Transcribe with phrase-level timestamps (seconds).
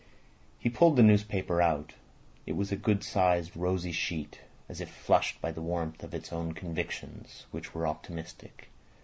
[0.57, 1.93] He pulled the newspaper out.
[2.47, 6.33] It was a good sized rosy sheet, as if flushed by the warmth of its
[6.33, 8.69] own convictions, which were optimistic.